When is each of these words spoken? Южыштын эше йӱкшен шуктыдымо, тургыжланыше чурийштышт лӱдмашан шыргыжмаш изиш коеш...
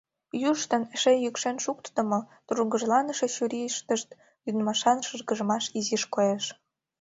Южыштын 0.49 0.83
эше 0.95 1.13
йӱкшен 1.23 1.57
шуктыдымо, 1.63 2.19
тургыжланыше 2.47 3.27
чурийштышт 3.35 4.09
лӱдмашан 4.43 4.97
шыргыжмаш 5.07 5.65
изиш 5.79 6.03
коеш... 6.13 6.43